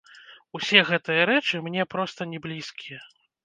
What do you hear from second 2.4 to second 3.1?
блізкія.